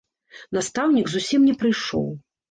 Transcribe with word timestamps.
Настаўнік 0.57 1.11
зусім 1.15 1.45
не 1.49 1.53
прыйшоў. 1.65 2.09